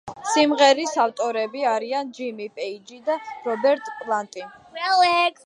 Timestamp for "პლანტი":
4.01-4.49